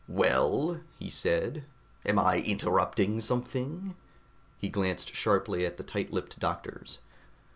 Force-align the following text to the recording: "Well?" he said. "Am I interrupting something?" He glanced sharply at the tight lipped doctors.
"Well?" 0.09 0.79
he 0.97 1.11
said. 1.11 1.63
"Am 2.07 2.17
I 2.17 2.39
interrupting 2.39 3.19
something?" 3.19 3.93
He 4.57 4.67
glanced 4.67 5.13
sharply 5.13 5.63
at 5.63 5.77
the 5.77 5.83
tight 5.83 6.11
lipped 6.11 6.39
doctors. 6.39 6.97